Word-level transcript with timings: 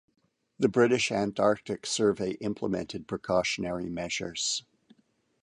The 0.57 0.67
British 0.67 1.11
Antarctic 1.11 1.85
Survey 1.85 2.31
implemented 2.41 3.07
precautionary 3.07 3.87
measures. 3.87 4.63